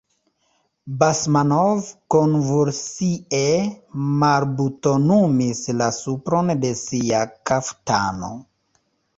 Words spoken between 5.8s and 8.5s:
la supron de sia kaftano.